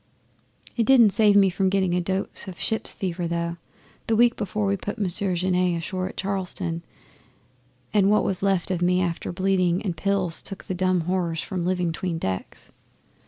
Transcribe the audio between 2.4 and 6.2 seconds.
of ship's fever though, the week before we put Monsieur Genet ashore at